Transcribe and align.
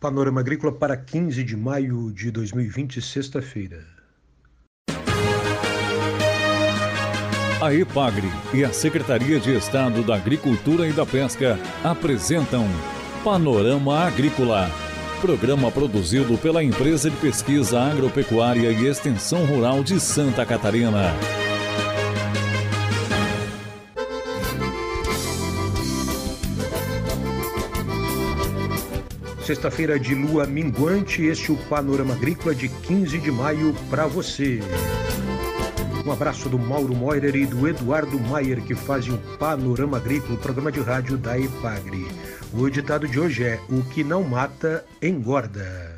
Panorama 0.00 0.40
Agrícola 0.40 0.70
para 0.70 0.96
15 0.96 1.42
de 1.42 1.56
maio 1.56 2.12
de 2.12 2.30
2020, 2.30 3.02
sexta-feira. 3.02 3.84
A 7.60 7.74
EPAGRE 7.74 8.28
e 8.54 8.64
a 8.64 8.72
Secretaria 8.72 9.40
de 9.40 9.56
Estado 9.56 10.04
da 10.04 10.14
Agricultura 10.14 10.86
e 10.86 10.92
da 10.92 11.04
Pesca 11.04 11.58
apresentam 11.82 12.64
Panorama 13.24 13.98
Agrícola, 13.98 14.70
programa 15.20 15.68
produzido 15.68 16.38
pela 16.38 16.62
Empresa 16.62 17.10
de 17.10 17.16
Pesquisa 17.16 17.80
Agropecuária 17.80 18.70
e 18.70 18.86
Extensão 18.86 19.44
Rural 19.46 19.82
de 19.82 19.98
Santa 19.98 20.46
Catarina. 20.46 21.12
Sexta-feira 29.48 29.98
de 29.98 30.14
lua 30.14 30.46
minguante, 30.46 31.22
este 31.22 31.50
é 31.50 31.54
o 31.54 31.56
Panorama 31.56 32.12
Agrícola 32.12 32.54
de 32.54 32.68
15 32.68 33.16
de 33.16 33.30
maio 33.30 33.74
para 33.88 34.06
você. 34.06 34.60
Um 36.04 36.12
abraço 36.12 36.50
do 36.50 36.58
Mauro 36.58 36.94
Moirer 36.94 37.34
e 37.34 37.46
do 37.46 37.66
Eduardo 37.66 38.20
Maier, 38.20 38.60
que 38.60 38.74
fazem 38.74 39.14
o 39.14 39.38
Panorama 39.38 39.96
Agrícola, 39.96 40.36
programa 40.36 40.70
de 40.70 40.80
rádio 40.80 41.16
da 41.16 41.38
EPAGRE. 41.40 42.06
O 42.52 42.68
ditado 42.68 43.08
de 43.08 43.18
hoje 43.18 43.42
é: 43.42 43.58
O 43.70 43.82
que 43.84 44.04
não 44.04 44.22
mata, 44.22 44.84
engorda. 45.00 45.96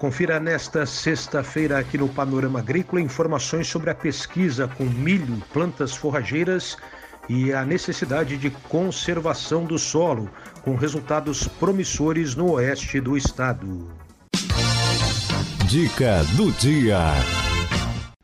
Confira 0.00 0.40
nesta 0.40 0.84
sexta-feira 0.84 1.78
aqui 1.78 1.96
no 1.96 2.08
Panorama 2.08 2.58
Agrícola 2.58 3.00
informações 3.00 3.68
sobre 3.68 3.90
a 3.90 3.94
pesquisa 3.94 4.66
com 4.66 4.82
milho, 4.82 5.40
plantas 5.52 5.94
forrageiras 5.94 6.76
e 7.28 7.52
a 7.52 7.64
necessidade 7.64 8.36
de 8.38 8.50
conservação 8.50 9.64
do 9.64 9.78
solo, 9.78 10.30
com 10.62 10.74
resultados 10.74 11.46
promissores 11.46 12.34
no 12.34 12.52
oeste 12.52 13.00
do 13.00 13.16
estado. 13.16 13.92
Dica 15.68 16.24
do 16.36 16.50
dia. 16.52 16.98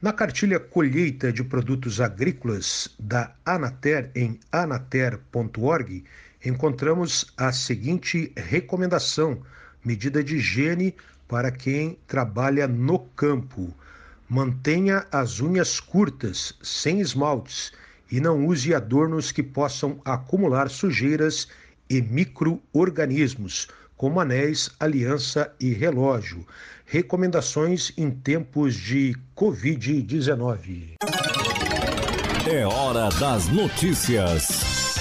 Na 0.00 0.12
cartilha 0.12 0.58
Colheita 0.58 1.32
de 1.32 1.44
Produtos 1.44 2.00
Agrícolas 2.00 2.88
da 2.98 3.34
Anater 3.44 4.10
em 4.14 4.40
anater.org, 4.50 6.04
encontramos 6.44 7.26
a 7.36 7.52
seguinte 7.52 8.32
recomendação: 8.36 9.42
medida 9.84 10.24
de 10.24 10.36
higiene 10.36 10.94
para 11.28 11.50
quem 11.50 11.98
trabalha 12.06 12.66
no 12.66 12.98
campo. 12.98 13.74
Mantenha 14.28 15.06
as 15.12 15.40
unhas 15.40 15.78
curtas, 15.78 16.54
sem 16.62 17.00
esmaltes 17.00 17.72
e 18.10 18.20
não 18.20 18.46
use 18.46 18.74
adornos 18.74 19.32
que 19.32 19.42
possam 19.42 20.00
acumular 20.04 20.68
sujeiras 20.68 21.48
e 21.88 22.00
micro-organismos, 22.00 23.68
como 23.96 24.20
anéis, 24.20 24.70
aliança 24.78 25.52
e 25.60 25.72
relógio. 25.72 26.46
Recomendações 26.86 27.92
em 27.96 28.10
tempos 28.10 28.74
de 28.74 29.14
Covid-19. 29.36 30.94
É 32.46 32.66
hora 32.66 33.08
das 33.18 33.48
notícias. 33.48 34.94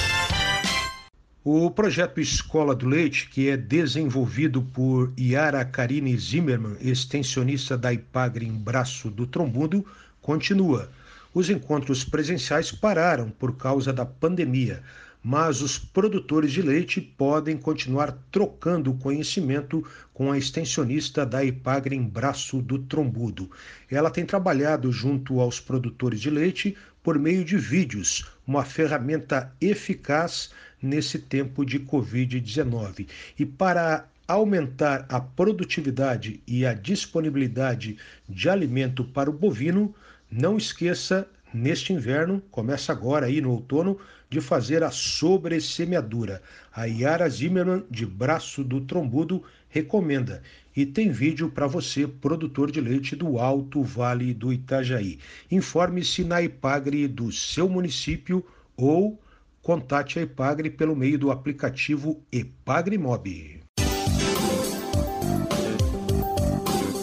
O 1.43 1.69
projeto 1.69 2.21
Escola 2.21 2.73
do 2.73 2.87
Leite, 2.87 3.27
que 3.27 3.49
é 3.49 3.57
desenvolvido 3.57 4.61
por 4.61 5.11
Yara 5.19 5.65
Karine 5.65 6.17
Zimmermann, 6.17 6.77
extensionista 6.79 7.77
da 7.77 7.91
Ipagre 7.91 8.47
em 8.47 8.53
Braço 8.53 9.09
do 9.09 9.27
Trombudo, 9.27 9.85
continua 10.21 10.89
os 11.33 11.49
encontros 11.49 12.03
presenciais 12.03 12.71
pararam 12.71 13.29
por 13.29 13.55
causa 13.57 13.91
da 13.91 14.05
pandemia, 14.05 14.83
mas 15.23 15.61
os 15.61 15.79
produtores 15.79 16.51
de 16.51 16.61
leite 16.61 16.99
podem 16.99 17.57
continuar 17.57 18.11
trocando 18.29 18.93
conhecimento 18.95 19.85
com 20.13 20.31
a 20.31 20.37
extensionista 20.37 21.25
da 21.25 21.43
Ipagre 21.43 21.95
em 21.95 22.03
Braço 22.03 22.61
do 22.61 22.77
Trombudo. 22.77 23.49
Ela 23.89 24.11
tem 24.11 24.25
trabalhado 24.25 24.91
junto 24.91 25.39
aos 25.39 25.61
produtores 25.61 26.19
de 26.19 26.29
leite 26.29 26.75
por 27.01 27.17
meio 27.17 27.45
de 27.45 27.57
vídeos, 27.57 28.25
uma 28.45 28.65
ferramenta 28.65 29.53
eficaz 29.61 30.51
nesse 30.81 31.17
tempo 31.17 31.65
de 31.65 31.79
Covid-19. 31.79 33.07
E 33.39 33.45
para 33.45 34.05
aumentar 34.27 35.05
a 35.09 35.19
produtividade 35.19 36.41
e 36.45 36.65
a 36.65 36.73
disponibilidade 36.73 37.97
de 38.27 38.49
alimento 38.49 39.03
para 39.03 39.29
o 39.29 39.33
bovino, 39.33 39.93
não 40.35 40.57
esqueça, 40.57 41.27
neste 41.53 41.93
inverno, 41.93 42.41
começa 42.49 42.91
agora 42.91 43.27
aí 43.27 43.39
no 43.39 43.51
outono, 43.51 43.99
de 44.29 44.41
fazer 44.41 44.81
a 44.81 44.89
sobressemeadura. 44.89 46.41
A 46.75 46.85
Yara 46.85 47.29
Zimmermann, 47.29 47.83
de 47.89 48.03
Braço 48.03 48.63
do 48.63 48.81
Trombudo, 48.81 49.43
recomenda. 49.69 50.41
E 50.75 50.87
tem 50.87 51.11
vídeo 51.11 51.51
para 51.51 51.67
você, 51.67 52.07
produtor 52.07 52.71
de 52.71 52.81
leite 52.81 53.15
do 53.15 53.37
Alto 53.37 53.83
Vale 53.83 54.33
do 54.33 54.51
Itajaí. 54.51 55.19
Informe-se 55.51 56.23
na 56.23 56.41
Ipagre 56.41 57.07
do 57.07 57.31
seu 57.31 57.69
município 57.69 58.43
ou 58.75 59.21
contate 59.61 60.17
a 60.17 60.23
Ipagre 60.23 60.71
pelo 60.71 60.95
meio 60.95 61.19
do 61.19 61.29
aplicativo 61.29 62.23
Ipagre 62.31 62.97
Mob. 62.97 63.61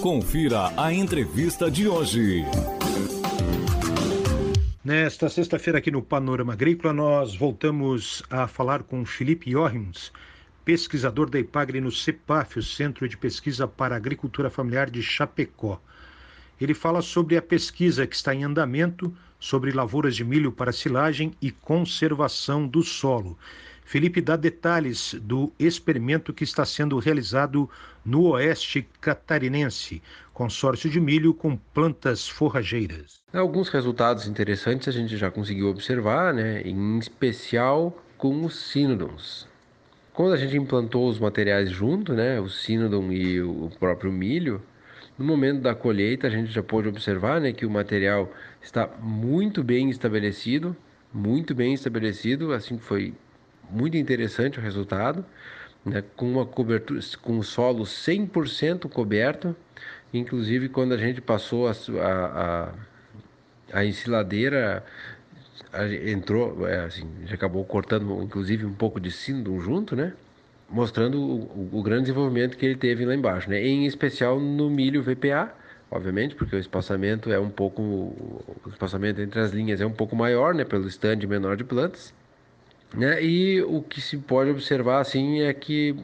Confira 0.02 0.72
a 0.76 0.92
entrevista 0.92 1.70
de 1.70 1.86
hoje. 1.86 2.44
Nesta 4.82 5.28
sexta-feira, 5.28 5.78
aqui 5.78 5.90
no 5.90 6.00
Panorama 6.00 6.54
Agrícola, 6.54 6.94
nós 6.94 7.36
voltamos 7.36 8.22
a 8.30 8.48
falar 8.48 8.82
com 8.82 9.04
Felipe 9.04 9.50
Jorrims, 9.50 10.10
pesquisador 10.64 11.28
da 11.28 11.38
IPAGRE 11.38 11.82
no 11.82 11.92
CEPAF, 11.92 12.58
o 12.58 12.62
Centro 12.62 13.06
de 13.06 13.14
Pesquisa 13.14 13.68
para 13.68 13.94
Agricultura 13.94 14.48
Familiar 14.48 14.88
de 14.88 15.02
Chapecó. 15.02 15.78
Ele 16.58 16.72
fala 16.72 17.02
sobre 17.02 17.36
a 17.36 17.42
pesquisa 17.42 18.06
que 18.06 18.16
está 18.16 18.34
em 18.34 18.42
andamento 18.42 19.14
sobre 19.38 19.70
lavouras 19.70 20.16
de 20.16 20.24
milho 20.24 20.50
para 20.50 20.72
silagem 20.72 21.34
e 21.42 21.50
conservação 21.50 22.66
do 22.66 22.82
solo. 22.82 23.38
Felipe 23.84 24.20
dá 24.20 24.36
detalhes 24.36 25.14
do 25.22 25.52
experimento 25.58 26.32
que 26.32 26.44
está 26.44 26.64
sendo 26.64 26.98
realizado 26.98 27.68
no 28.04 28.28
oeste 28.28 28.86
catarinense, 29.00 30.02
consórcio 30.32 30.88
de 30.88 31.00
milho 31.00 31.34
com 31.34 31.56
plantas 31.56 32.28
forrageiras. 32.28 33.20
Alguns 33.32 33.68
resultados 33.68 34.26
interessantes 34.26 34.88
a 34.88 34.92
gente 34.92 35.16
já 35.16 35.30
conseguiu 35.30 35.68
observar, 35.68 36.32
né? 36.32 36.62
em 36.62 36.98
especial 36.98 37.96
com 38.16 38.44
os 38.44 38.54
sínodons. 38.70 39.48
Quando 40.12 40.34
a 40.34 40.36
gente 40.36 40.56
implantou 40.56 41.08
os 41.08 41.18
materiais 41.18 41.70
junto, 41.70 42.12
né, 42.12 42.38
o 42.40 42.48
sínodon 42.48 43.10
e 43.10 43.40
o 43.40 43.70
próprio 43.78 44.12
milho, 44.12 44.60
no 45.16 45.24
momento 45.24 45.62
da 45.62 45.74
colheita 45.74 46.26
a 46.26 46.30
gente 46.30 46.50
já 46.50 46.62
pôde 46.62 46.88
observar 46.88 47.40
né, 47.40 47.52
que 47.52 47.64
o 47.64 47.70
material 47.70 48.30
está 48.60 48.86
muito 49.00 49.62
bem 49.62 49.88
estabelecido, 49.88 50.76
muito 51.12 51.54
bem 51.54 51.72
estabelecido, 51.72 52.52
assim 52.52 52.78
foi 52.78 53.14
muito 53.72 53.96
interessante 53.96 54.58
o 54.58 54.62
resultado, 54.62 55.24
né, 55.84 56.02
com 56.16 56.30
uma 56.30 56.46
cobertura, 56.46 57.00
com 57.22 57.38
o 57.38 57.42
solo 57.42 57.84
100% 57.84 58.88
coberto, 58.88 59.56
inclusive 60.12 60.68
quando 60.68 60.92
a 60.92 60.96
gente 60.96 61.20
passou 61.20 61.68
a, 61.68 61.72
a, 61.72 62.72
a 63.72 63.84
ensiladeira, 63.84 64.84
a, 65.72 65.86
entrou, 66.10 66.66
é, 66.68 66.84
assim, 66.84 67.06
acabou 67.32 67.64
cortando 67.64 68.22
inclusive 68.22 68.64
um 68.66 68.74
pouco 68.74 69.00
de 69.00 69.10
síndrome 69.10 69.60
junto, 69.60 69.96
né? 69.96 70.12
Mostrando 70.68 71.20
o, 71.20 71.70
o, 71.72 71.82
grande 71.82 72.02
desenvolvimento 72.02 72.56
que 72.56 72.64
ele 72.64 72.76
teve 72.76 73.04
lá 73.04 73.14
embaixo, 73.14 73.50
né? 73.50 73.60
Em 73.60 73.86
especial 73.86 74.38
no 74.38 74.70
milho 74.70 75.02
VPA, 75.02 75.52
obviamente, 75.90 76.34
porque 76.36 76.54
o 76.54 76.58
espaçamento 76.58 77.32
é 77.32 77.40
um 77.40 77.50
pouco, 77.50 77.82
o 77.82 78.68
espaçamento 78.68 79.20
entre 79.20 79.40
as 79.40 79.50
linhas 79.50 79.80
é 79.80 79.86
um 79.86 79.92
pouco 79.92 80.14
maior, 80.14 80.54
né? 80.54 80.64
Pelo 80.64 80.86
stand 80.86 81.26
menor 81.26 81.56
de 81.56 81.64
plantas. 81.64 82.14
Né? 82.94 83.22
E 83.22 83.62
o 83.62 83.82
que 83.82 84.00
se 84.00 84.16
pode 84.16 84.50
observar 84.50 85.00
assim 85.00 85.42
é 85.42 85.52
que 85.54 85.96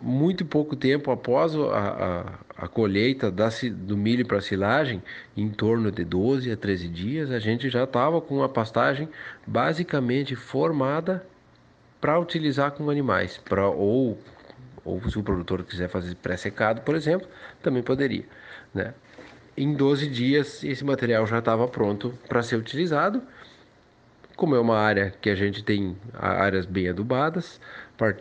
muito 0.00 0.44
pouco 0.44 0.74
tempo 0.74 1.10
após 1.12 1.54
a, 1.54 2.38
a, 2.58 2.64
a 2.64 2.68
colheita 2.68 3.30
da, 3.30 3.48
do 3.72 3.96
milho 3.96 4.26
para 4.26 4.40
silagem, 4.40 5.00
em 5.36 5.48
torno 5.48 5.92
de 5.92 6.04
12 6.04 6.50
a 6.50 6.56
13 6.56 6.88
dias, 6.88 7.30
a 7.30 7.38
gente 7.38 7.70
já 7.70 7.84
estava 7.84 8.20
com 8.20 8.42
a 8.42 8.48
pastagem 8.48 9.08
basicamente 9.46 10.34
formada 10.34 11.24
para 12.00 12.18
utilizar 12.18 12.72
com 12.72 12.90
animais, 12.90 13.38
pra, 13.38 13.68
ou, 13.68 14.18
ou 14.84 15.00
se 15.08 15.16
o 15.16 15.22
produtor 15.22 15.62
quiser 15.62 15.88
fazer 15.88 16.16
pré-secado, 16.16 16.80
por 16.80 16.96
exemplo, 16.96 17.28
também 17.62 17.82
poderia. 17.82 18.24
Né? 18.74 18.92
Em 19.56 19.72
12 19.72 20.08
dias, 20.08 20.64
esse 20.64 20.84
material 20.84 21.24
já 21.26 21.38
estava 21.38 21.68
pronto 21.68 22.12
para 22.28 22.42
ser 22.42 22.56
utilizado 22.56 23.22
como 24.42 24.56
é 24.56 24.58
uma 24.58 24.76
área 24.76 25.14
que 25.20 25.30
a 25.30 25.36
gente 25.36 25.62
tem 25.62 25.96
áreas 26.14 26.66
bem 26.66 26.88
adubadas, 26.88 27.60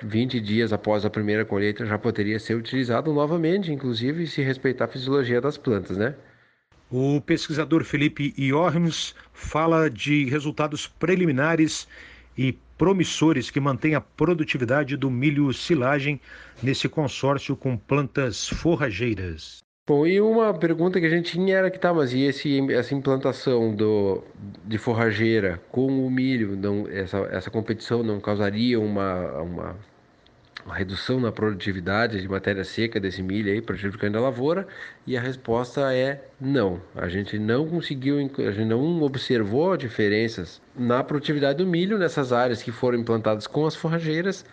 20 0.03 0.39
dias 0.39 0.71
após 0.71 1.03
a 1.03 1.09
primeira 1.09 1.43
colheita 1.43 1.83
já 1.83 1.97
poderia 1.97 2.39
ser 2.39 2.53
utilizado 2.53 3.11
novamente, 3.11 3.71
inclusive 3.71 4.27
se 4.27 4.43
respeitar 4.43 4.85
a 4.85 4.87
fisiologia 4.87 5.41
das 5.41 5.57
plantas, 5.57 5.97
né? 5.97 6.13
O 6.91 7.19
pesquisador 7.21 7.83
Felipe 7.83 8.35
Iormes 8.37 9.15
fala 9.33 9.89
de 9.89 10.25
resultados 10.25 10.85
preliminares 10.85 11.87
e 12.37 12.53
promissores 12.77 13.49
que 13.49 13.59
mantêm 13.59 13.95
a 13.95 14.01
produtividade 14.01 14.95
do 14.95 15.09
milho 15.09 15.51
silagem 15.51 16.21
nesse 16.61 16.87
consórcio 16.87 17.55
com 17.55 17.75
plantas 17.75 18.47
forrageiras. 18.47 19.63
Bom, 19.87 20.05
e 20.05 20.21
uma 20.21 20.53
pergunta 20.53 20.99
que 20.99 21.05
a 21.05 21.09
gente 21.09 21.31
tinha 21.31 21.57
era 21.57 21.71
que 21.71 21.79
tá, 21.79 21.93
mas 21.93 22.13
e 22.13 22.21
esse, 22.21 22.71
essa 22.71 22.93
implantação 22.93 23.75
do, 23.75 24.23
de 24.63 24.77
forrageira 24.77 25.59
com 25.71 26.05
o 26.05 26.09
milho, 26.09 26.55
não, 26.55 26.87
essa, 26.87 27.17
essa 27.31 27.49
competição 27.49 28.03
não 28.03 28.19
causaria 28.21 28.79
uma, 28.79 29.41
uma 29.41 29.75
redução 30.73 31.19
na 31.19 31.31
produtividade 31.31 32.21
de 32.21 32.27
matéria 32.27 32.63
seca 32.63 32.99
desse 32.99 33.23
milho 33.23 33.51
aí, 33.51 33.61
prejudicando 33.61 34.17
a 34.17 34.21
lavoura? 34.21 34.67
E 35.05 35.17
a 35.17 35.21
resposta 35.21 35.93
é 35.93 36.23
não. 36.39 36.81
A 36.95 37.07
gente 37.09 37.39
não 37.39 37.67
conseguiu, 37.67 38.17
a 38.17 38.51
gente 38.51 38.65
não 38.65 39.01
observou 39.01 39.75
diferenças 39.75 40.61
na 40.75 41.03
produtividade 41.03 41.57
do 41.57 41.67
milho 41.67 41.97
nessas 41.97 42.31
áreas 42.31 42.61
que 42.61 42.71
foram 42.71 42.99
implantadas 42.99 43.47
com 43.47 43.65
as 43.65 43.75
forrageiras, 43.75 44.45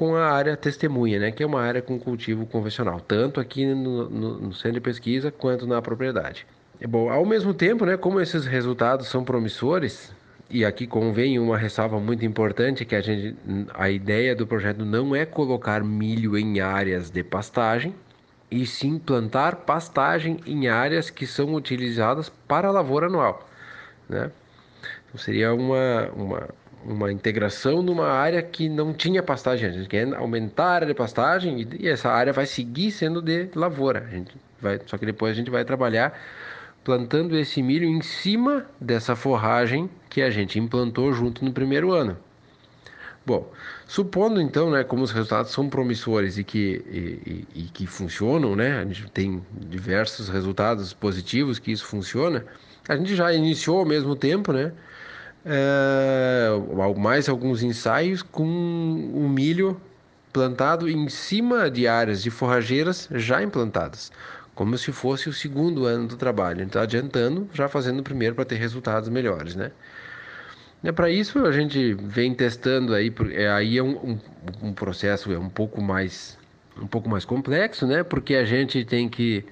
com 0.00 0.16
a 0.16 0.30
área 0.30 0.56
testemunha, 0.56 1.18
né, 1.18 1.30
que 1.30 1.42
é 1.42 1.46
uma 1.46 1.60
área 1.60 1.82
com 1.82 2.00
cultivo 2.00 2.46
convencional, 2.46 3.00
tanto 3.00 3.38
aqui 3.38 3.66
no, 3.66 4.08
no, 4.08 4.38
no 4.38 4.54
centro 4.54 4.72
de 4.72 4.80
pesquisa 4.80 5.30
quanto 5.30 5.66
na 5.66 5.82
propriedade. 5.82 6.46
É 6.80 6.86
bom, 6.86 7.10
ao 7.10 7.26
mesmo 7.26 7.52
tempo, 7.52 7.84
né, 7.84 7.98
como 7.98 8.18
esses 8.18 8.46
resultados 8.46 9.08
são 9.08 9.22
promissores, 9.22 10.10
e 10.48 10.64
aqui 10.64 10.86
convém 10.86 11.38
uma 11.38 11.58
ressalva 11.58 12.00
muito 12.00 12.24
importante 12.24 12.86
que 12.86 12.96
a 12.96 13.02
gente 13.02 13.36
a 13.74 13.90
ideia 13.90 14.34
do 14.34 14.46
projeto 14.46 14.86
não 14.86 15.14
é 15.14 15.26
colocar 15.26 15.84
milho 15.84 16.38
em 16.38 16.60
áreas 16.60 17.10
de 17.10 17.22
pastagem 17.22 17.94
e 18.50 18.64
sim 18.64 18.98
plantar 18.98 19.54
pastagem 19.54 20.38
em 20.46 20.66
áreas 20.66 21.10
que 21.10 21.26
são 21.26 21.52
utilizadas 21.52 22.30
para 22.48 22.70
lavoura 22.70 23.08
anual, 23.08 23.46
né? 24.08 24.30
Então 25.06 25.20
seria 25.20 25.52
uma, 25.52 26.08
uma, 26.16 26.48
uma 26.84 27.12
integração 27.12 27.82
numa 27.82 28.08
área 28.08 28.42
que 28.42 28.68
não 28.68 28.92
tinha 28.92 29.22
pastagem. 29.22 29.68
A 29.68 29.72
gente 29.72 29.88
quer 29.88 30.12
aumentar 30.14 30.64
a 30.64 30.70
área 30.70 30.86
de 30.86 30.94
pastagem 30.94 31.60
e, 31.60 31.84
e 31.84 31.88
essa 31.88 32.10
área 32.10 32.32
vai 32.32 32.46
seguir 32.46 32.90
sendo 32.90 33.20
de 33.20 33.48
lavoura. 33.54 34.06
A 34.06 34.14
gente 34.14 34.34
vai, 34.60 34.80
só 34.86 34.96
que 34.96 35.06
depois 35.06 35.32
a 35.32 35.34
gente 35.34 35.50
vai 35.50 35.64
trabalhar 35.64 36.18
plantando 36.84 37.36
esse 37.36 37.62
milho 37.62 37.86
em 37.86 38.00
cima 38.00 38.66
dessa 38.80 39.14
forragem 39.14 39.90
que 40.08 40.22
a 40.22 40.30
gente 40.30 40.58
implantou 40.58 41.12
junto 41.12 41.44
no 41.44 41.52
primeiro 41.52 41.92
ano. 41.92 42.16
Bom, 43.24 43.52
supondo 43.86 44.40
então, 44.40 44.70
né, 44.70 44.82
como 44.82 45.02
os 45.02 45.12
resultados 45.12 45.52
são 45.52 45.68
promissores 45.68 46.38
e 46.38 46.42
que, 46.42 46.82
e, 46.90 47.46
e, 47.54 47.60
e 47.60 47.62
que 47.64 47.86
funcionam, 47.86 48.56
né, 48.56 48.78
a 48.80 48.84
gente 48.84 49.10
tem 49.10 49.44
diversos 49.68 50.28
resultados 50.28 50.94
positivos 50.94 51.58
que 51.58 51.70
isso 51.70 51.84
funciona, 51.84 52.44
a 52.88 52.96
gente 52.96 53.14
já 53.14 53.32
iniciou 53.32 53.78
ao 53.78 53.84
mesmo 53.84 54.16
tempo, 54.16 54.52
né, 54.52 54.72
é, 55.44 56.48
mais 56.96 57.28
alguns 57.28 57.62
ensaios 57.62 58.22
com 58.22 58.44
o 58.44 59.28
milho 59.28 59.80
plantado 60.32 60.88
em 60.88 61.08
cima 61.08 61.70
de 61.70 61.88
áreas 61.88 62.22
de 62.22 62.30
forrageiras 62.30 63.08
já 63.12 63.42
implantadas 63.42 64.12
como 64.60 64.76
se 64.76 64.92
fosse 64.92 65.26
o 65.26 65.32
segundo 65.32 65.86
ano 65.86 66.06
do 66.06 66.16
trabalho. 66.18 66.62
Está 66.62 66.82
adiantando, 66.82 67.48
já 67.50 67.66
fazendo 67.66 68.00
o 68.00 68.02
primeiro 68.02 68.34
para 68.34 68.44
ter 68.44 68.56
resultados 68.56 69.08
melhores, 69.08 69.56
né? 69.56 69.72
É 70.84 70.92
para 70.92 71.08
isso 71.08 71.46
a 71.46 71.50
gente 71.52 71.94
vem 71.94 72.34
testando 72.34 72.94
aí, 72.94 73.10
é, 73.32 73.48
aí 73.48 73.78
é 73.78 73.82
um, 73.82 73.96
um, 73.96 74.18
um, 74.62 74.72
processo 74.74 75.32
é 75.32 75.38
um 75.38 75.48
pouco 75.48 75.80
mais 75.80 76.38
um 76.78 76.86
pouco 76.86 77.08
mais 77.08 77.24
complexo, 77.24 77.86
né? 77.86 78.02
Porque 78.02 78.34
a 78.34 78.44
gente 78.44 78.84
tem 78.84 79.08
que 79.08 79.46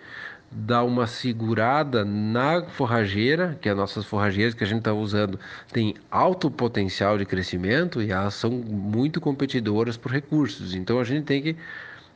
dar 0.51 0.83
uma 0.85 1.07
segurada 1.07 2.05
na 2.05 2.65
forrageira, 2.65 3.59
que 3.61 3.69
as 3.69 3.77
nossas 3.77 4.05
forrageiras 4.05 4.55
que 4.55 4.65
a 4.65 4.67
gente 4.67 4.79
está 4.79 4.93
usando 4.95 5.39
tem 5.73 5.95
alto 6.11 6.51
potencial 6.51 7.19
de 7.19 7.27
crescimento 7.27 8.03
e 8.03 8.11
elas 8.11 8.35
são 8.35 8.51
muito 8.51 9.21
competidoras 9.21 9.97
por 9.97 10.11
recursos. 10.11 10.75
Então 10.75 10.99
a 10.99 11.05
gente 11.05 11.25
tem 11.25 11.43
que 11.43 11.57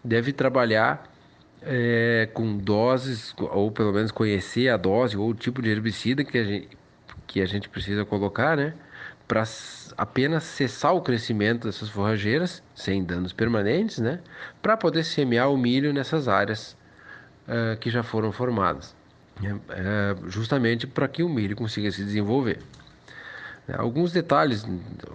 deve 0.03 0.33
trabalhar 0.33 1.13
é, 1.63 2.29
com 2.33 2.57
doses, 2.57 3.35
ou 3.39 3.71
pelo 3.71 3.93
menos 3.93 4.11
conhecer 4.11 4.69
a 4.69 4.77
dose 4.77 5.17
ou 5.17 5.31
o 5.31 5.35
tipo 5.35 5.63
de 5.63 5.71
herbicida 5.71 6.25
que 6.25 6.39
a 6.39 6.45
gente, 6.45 6.69
que 7.27 7.41
a 7.41 7.47
gente 7.47 7.69
precisa 7.69 8.05
colocar, 8.05 8.57
né? 8.57 8.75
Para 9.29 9.45
apenas 9.97 10.43
cessar 10.45 10.93
o 10.95 11.01
crescimento 11.01 11.67
dessas 11.67 11.89
forrageiras, 11.89 12.63
sem 12.75 13.05
danos 13.05 13.33
permanentes, 13.33 13.99
né? 13.99 14.21
Para 14.61 14.77
poder 14.77 15.05
semear 15.05 15.51
o 15.51 15.57
milho 15.57 15.93
nessas 15.93 16.29
áreas 16.29 16.77
uh, 17.49 17.77
que 17.79 17.91
já 17.91 18.03
foram 18.03 18.33
formadas, 18.33 18.95
né? 19.41 19.53
uh, 19.55 20.31
justamente 20.31 20.87
para 20.87 21.09
que 21.09 21.23
o 21.23 21.29
milho 21.29 21.57
consiga 21.57 21.91
se 21.91 22.05
desenvolver. 22.05 22.59
Alguns 23.79 24.11
detalhes, 24.13 24.67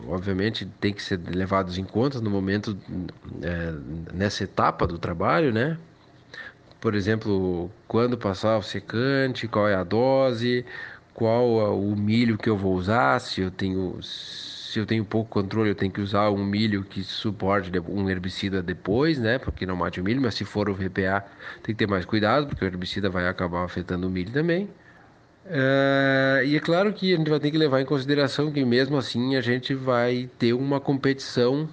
obviamente, 0.07 0.65
têm 0.79 0.93
que 0.93 1.03
ser 1.03 1.19
levados 1.27 1.77
em 1.77 1.83
conta 1.83 2.21
no 2.21 2.29
momento, 2.29 2.77
é, 3.41 3.73
nessa 4.13 4.45
etapa 4.45 4.87
do 4.87 4.97
trabalho, 4.97 5.51
né? 5.51 5.77
por 6.79 6.95
exemplo, 6.95 7.71
quando 7.87 8.17
passar 8.17 8.57
o 8.57 8.61
secante, 8.61 9.47
qual 9.47 9.67
é 9.67 9.75
a 9.75 9.83
dose, 9.83 10.65
qual 11.17 11.81
o 11.81 11.95
milho 11.95 12.37
que 12.37 12.47
eu 12.47 12.55
vou 12.55 12.75
usar, 12.75 13.19
se 13.19 13.41
eu 13.41 13.49
tenho 13.49 13.97
se 14.03 14.77
eu 14.77 14.85
tenho 14.85 15.03
pouco 15.03 15.31
controle, 15.31 15.69
eu 15.69 15.75
tenho 15.75 15.91
que 15.91 15.99
usar 15.99 16.29
um 16.29 16.45
milho 16.45 16.83
que 16.83 17.03
suporte 17.03 17.71
um 17.89 18.07
herbicida 18.07 18.61
depois, 18.61 19.17
né? 19.17 19.39
Porque 19.39 19.65
não 19.65 19.75
mate 19.75 19.99
o 19.99 20.03
milho, 20.03 20.21
mas 20.21 20.35
se 20.35 20.45
for 20.45 20.69
o 20.69 20.75
VPA, 20.75 21.25
tem 21.63 21.73
que 21.73 21.75
ter 21.75 21.87
mais 21.87 22.05
cuidado, 22.05 22.45
porque 22.45 22.63
o 22.63 22.67
herbicida 22.67 23.09
vai 23.09 23.27
acabar 23.27 23.63
afetando 23.63 24.05
o 24.07 24.11
milho 24.11 24.31
também. 24.31 24.69
É, 25.45 26.43
e 26.45 26.55
é 26.55 26.59
claro 26.59 26.93
que 26.93 27.11
a 27.13 27.17
gente 27.17 27.29
vai 27.31 27.39
ter 27.39 27.49
que 27.49 27.57
levar 27.57 27.81
em 27.81 27.85
consideração 27.85 28.51
que 28.51 28.63
mesmo 28.63 28.95
assim 28.95 29.35
a 29.35 29.41
gente 29.41 29.73
vai 29.73 30.29
ter 30.37 30.53
uma 30.53 30.79
competição 30.79 31.67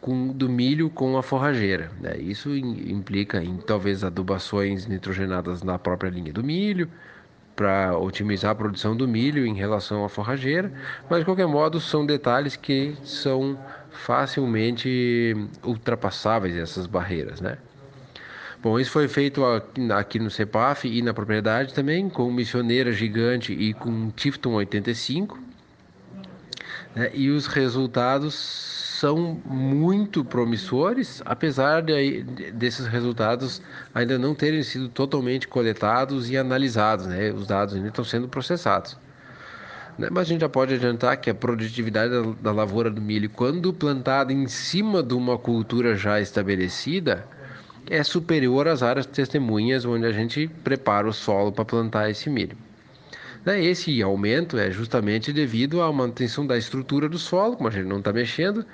com, 0.00 0.28
do 0.28 0.48
milho 0.48 0.88
com 0.88 1.18
a 1.18 1.22
forrageira. 1.22 1.90
Né? 2.00 2.16
Isso 2.18 2.56
implica 2.56 3.42
em 3.44 3.58
talvez 3.58 4.02
adubações 4.02 4.86
nitrogenadas 4.86 5.62
na 5.62 5.78
própria 5.78 6.08
linha 6.08 6.32
do 6.32 6.42
milho, 6.42 6.88
para 7.58 7.98
otimizar 7.98 8.52
a 8.52 8.54
produção 8.54 8.96
do 8.96 9.08
milho 9.08 9.44
em 9.44 9.52
relação 9.52 10.04
à 10.04 10.08
forrageira, 10.08 10.72
mas 11.10 11.18
de 11.18 11.24
qualquer 11.24 11.48
modo 11.48 11.80
são 11.80 12.06
detalhes 12.06 12.54
que 12.54 12.96
são 13.02 13.58
facilmente 13.90 15.34
ultrapassáveis 15.64 16.56
essas 16.56 16.86
barreiras, 16.86 17.40
né? 17.40 17.58
Bom, 18.62 18.78
isso 18.78 18.92
foi 18.92 19.08
feito 19.08 19.42
aqui 19.92 20.20
no 20.20 20.30
CEPAF 20.30 20.86
e 20.86 21.02
na 21.02 21.12
propriedade 21.12 21.74
também, 21.74 22.08
com 22.08 22.30
missioneira 22.30 22.92
gigante 22.92 23.52
e 23.52 23.74
com 23.74 24.10
Tifton 24.10 24.52
85. 24.54 25.36
Né? 26.94 27.10
E 27.14 27.30
os 27.30 27.48
resultados 27.48 28.87
são 28.98 29.40
muito 29.44 30.24
promissores, 30.24 31.22
apesar 31.24 31.82
de, 31.82 32.24
desses 32.52 32.84
resultados 32.88 33.62
ainda 33.94 34.18
não 34.18 34.34
terem 34.34 34.60
sido 34.64 34.88
totalmente 34.88 35.46
coletados 35.46 36.28
e 36.28 36.36
analisados, 36.36 37.06
né? 37.06 37.30
Os 37.30 37.46
dados 37.46 37.76
ainda 37.76 37.88
estão 37.88 38.04
sendo 38.04 38.26
processados. 38.26 38.96
Né? 39.96 40.08
Mas 40.10 40.22
a 40.22 40.24
gente 40.24 40.40
já 40.40 40.48
pode 40.48 40.74
adiantar 40.74 41.16
que 41.16 41.30
a 41.30 41.34
produtividade 41.34 42.12
da, 42.42 42.50
lavoura 42.50 42.90
do 42.90 43.00
milho, 43.00 43.30
quando 43.30 43.72
plantada 43.72 44.32
em 44.32 44.48
cima 44.48 45.00
de 45.00 45.14
uma 45.14 45.38
cultura 45.38 45.94
já 45.94 46.20
estabelecida, 46.20 47.24
é 47.88 48.02
superior 48.02 48.66
às 48.66 48.82
áreas 48.82 49.06
testemunhas 49.06 49.84
onde 49.84 50.06
a 50.06 50.12
gente 50.12 50.48
prepara 50.64 51.08
o 51.08 51.12
solo 51.12 51.52
para 51.52 51.64
plantar 51.64 52.10
esse 52.10 52.28
milho. 52.28 52.56
Esse 53.56 54.02
aumento 54.02 54.58
é 54.58 54.70
justamente 54.70 55.32
devido 55.32 55.80
à 55.80 55.92
manutenção 55.92 56.46
da 56.46 56.58
estrutura 56.58 57.08
do 57.08 57.18
solo, 57.18 57.56
como 57.56 57.68
a 57.68 57.72
gente 57.72 57.86
não 57.86 57.98
está 57.98 58.12
mexendo, 58.12 58.66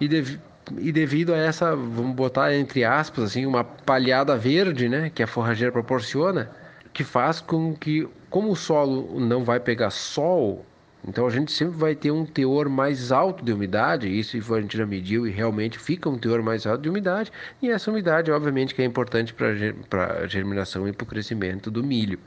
e, 0.00 0.08
dev, 0.08 0.38
e 0.78 0.90
devido 0.90 1.34
a 1.34 1.36
essa, 1.36 1.76
vamos 1.76 2.16
botar 2.16 2.54
entre 2.54 2.84
aspas, 2.84 3.24
assim, 3.24 3.44
uma 3.44 3.62
palhada 3.62 4.36
verde, 4.36 4.88
né, 4.88 5.10
que 5.14 5.22
a 5.22 5.26
forrageira 5.26 5.70
proporciona, 5.70 6.50
que 6.92 7.04
faz 7.04 7.40
com 7.40 7.74
que, 7.74 8.08
como 8.30 8.50
o 8.50 8.56
solo 8.56 9.20
não 9.20 9.44
vai 9.44 9.60
pegar 9.60 9.90
sol, 9.90 10.64
então 11.06 11.26
a 11.26 11.30
gente 11.30 11.52
sempre 11.52 11.76
vai 11.76 11.94
ter 11.94 12.10
um 12.10 12.24
teor 12.24 12.68
mais 12.68 13.12
alto 13.12 13.44
de 13.44 13.52
umidade, 13.52 14.08
isso 14.08 14.54
a 14.54 14.60
gente 14.60 14.76
já 14.76 14.86
mediu 14.86 15.26
e 15.26 15.30
realmente 15.30 15.78
fica 15.78 16.08
um 16.08 16.18
teor 16.18 16.42
mais 16.42 16.66
alto 16.66 16.82
de 16.82 16.88
umidade, 16.88 17.30
e 17.62 17.70
essa 17.70 17.90
umidade, 17.90 18.30
obviamente, 18.32 18.74
que 18.74 18.82
é 18.82 18.84
importante 18.84 19.34
para 19.34 20.22
a 20.22 20.26
germinação 20.26 20.88
e 20.88 20.92
para 20.92 21.04
o 21.04 21.06
crescimento 21.06 21.70
do 21.70 21.84
milho. 21.84 22.18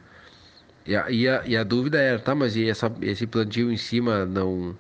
E 0.90 0.96
a, 0.96 1.10
e 1.12 1.28
a, 1.28 1.46
e 1.46 1.56
a 1.56 1.64
dúvida 1.64 2.00
era, 2.00 2.20
tá, 2.20 2.34
mas 2.34 2.56
e 2.56 2.68
essa, 2.68 2.92
esse 3.02 3.28
plantio 3.28 3.72
em 3.72 3.78
cima 3.78 4.26
não 4.26 4.76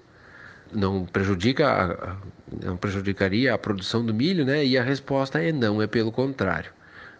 não 0.71 1.05
prejudica, 1.05 2.17
não 2.63 2.77
prejudicaria 2.77 3.53
a 3.53 3.57
produção 3.57 4.05
do 4.05 4.13
milho, 4.13 4.45
né? 4.45 4.65
E 4.65 4.77
a 4.77 4.83
resposta 4.83 5.41
é 5.41 5.51
não, 5.51 5.81
é 5.81 5.87
pelo 5.87 6.11
contrário. 6.11 6.71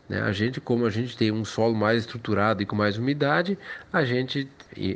Né? 0.10 0.20
A 0.22 0.32
gente, 0.32 0.60
como 0.60 0.88
a 0.88 0.90
gente 0.90 1.16
tem 1.16 1.32
um 1.32 1.46
solo 1.46 1.76
mais 1.76 2.00
estruturado 2.00 2.64
e 2.64 2.66
com 2.66 2.76
mais 2.76 2.98
umidade, 2.98 3.58
a 3.94 4.04
gente 4.04 4.50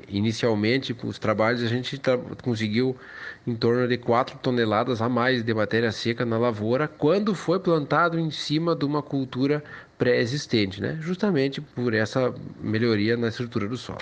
inicialmente 0.09 0.95
os 1.03 1.19
trabalhos 1.19 1.63
a 1.63 1.67
gente 1.67 2.01
conseguiu 2.41 2.97
em 3.45 3.55
torno 3.55 3.87
de 3.87 3.97
4 3.97 4.37
toneladas 4.39 5.01
a 5.01 5.09
mais 5.09 5.43
de 5.43 5.53
matéria 5.53 5.91
seca 5.91 6.25
na 6.25 6.37
lavoura 6.37 6.87
quando 6.87 7.35
foi 7.35 7.59
plantado 7.59 8.19
em 8.19 8.31
cima 8.31 8.75
de 8.75 8.85
uma 8.85 9.01
cultura 9.01 9.63
pré-existente, 9.97 10.81
né? 10.81 10.97
Justamente 10.99 11.61
por 11.61 11.93
essa 11.93 12.33
melhoria 12.61 13.15
na 13.15 13.27
estrutura 13.27 13.67
do 13.67 13.77
solo. 13.77 13.99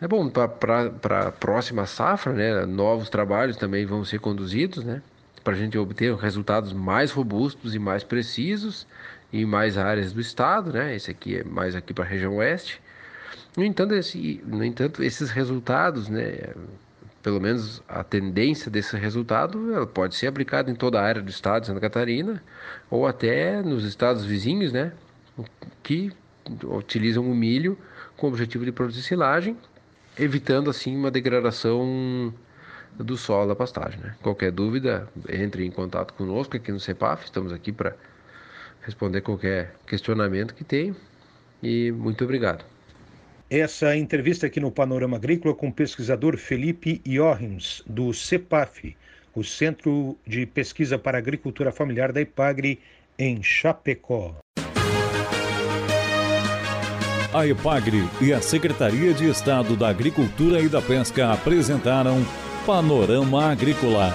É 0.00 0.08
bom 0.08 0.28
para 0.28 1.28
a 1.28 1.32
próxima 1.32 1.86
safra, 1.86 2.32
né? 2.32 2.66
Novos 2.66 3.08
trabalhos 3.10 3.56
também 3.56 3.84
vão 3.84 4.04
ser 4.04 4.18
conduzidos, 4.18 4.82
né? 4.82 5.02
Para 5.44 5.54
a 5.54 5.56
gente 5.56 5.76
obter 5.78 6.14
resultados 6.16 6.72
mais 6.72 7.10
robustos 7.10 7.74
e 7.74 7.78
mais 7.78 8.02
precisos 8.04 8.86
em 9.32 9.44
mais 9.44 9.78
áreas 9.78 10.12
do 10.12 10.20
estado, 10.20 10.72
né? 10.72 10.94
Esse 10.94 11.10
aqui 11.10 11.36
é 11.36 11.44
mais 11.44 11.74
aqui 11.74 11.94
para 11.94 12.04
a 12.04 12.06
região 12.06 12.36
oeste. 12.36 12.80
No 13.56 13.64
entanto, 13.64 13.94
esse, 13.94 14.42
no 14.46 14.64
entanto, 14.64 15.02
esses 15.02 15.30
resultados, 15.30 16.08
né? 16.08 16.54
Pelo 17.22 17.40
menos 17.40 17.82
a 17.86 18.02
tendência 18.02 18.70
desse 18.70 18.96
resultado, 18.96 19.74
ela 19.74 19.86
pode 19.86 20.14
ser 20.14 20.26
aplicada 20.26 20.70
em 20.70 20.74
toda 20.74 20.98
a 20.98 21.04
área 21.04 21.20
do 21.20 21.28
estado 21.28 21.62
de 21.62 21.66
Santa 21.66 21.80
Catarina 21.80 22.42
ou 22.90 23.06
até 23.06 23.62
nos 23.62 23.84
estados 23.84 24.24
vizinhos, 24.24 24.72
né? 24.72 24.92
Que 25.82 26.10
utilizam 26.64 27.30
o 27.30 27.34
milho 27.34 27.78
com 28.16 28.26
o 28.26 28.30
objetivo 28.30 28.64
de 28.64 28.72
produzir 28.72 29.02
silagem, 29.02 29.56
evitando 30.18 30.70
assim 30.70 30.96
uma 30.96 31.10
degradação 31.10 32.32
do 32.98 33.16
solo 33.16 33.48
da 33.48 33.56
pastagem. 33.56 34.00
Né? 34.00 34.14
Qualquer 34.22 34.50
dúvida, 34.50 35.08
entre 35.28 35.64
em 35.64 35.70
contato 35.70 36.14
conosco 36.14 36.56
aqui 36.56 36.72
no 36.72 36.80
CEPAF, 36.80 37.24
estamos 37.24 37.52
aqui 37.52 37.72
para 37.72 37.94
responder 38.82 39.20
qualquer 39.20 39.74
questionamento 39.86 40.54
que 40.54 40.64
tenha. 40.64 40.94
E 41.62 41.92
muito 41.92 42.24
obrigado. 42.24 42.64
Essa 43.48 43.96
entrevista 43.96 44.46
aqui 44.46 44.60
no 44.60 44.70
Panorama 44.70 45.16
Agrícola 45.16 45.54
com 45.54 45.68
o 45.68 45.72
pesquisador 45.72 46.36
Felipe 46.36 47.00
Joachms, 47.04 47.82
do 47.84 48.14
CEPAF, 48.14 48.96
o 49.34 49.42
Centro 49.42 50.16
de 50.26 50.46
Pesquisa 50.46 50.98
para 50.98 51.18
Agricultura 51.18 51.72
Familiar 51.72 52.12
da 52.12 52.20
IPAGRE, 52.20 52.78
em 53.18 53.42
Chapecó. 53.42 54.36
A 57.32 57.46
EPAGRE 57.46 58.08
e 58.20 58.32
a 58.32 58.40
Secretaria 58.40 59.12
de 59.12 59.28
Estado 59.28 59.76
da 59.76 59.88
Agricultura 59.88 60.60
e 60.60 60.68
da 60.68 60.80
Pesca 60.80 61.32
apresentaram 61.32 62.24
Panorama 62.66 63.50
Agrícola, 63.50 64.14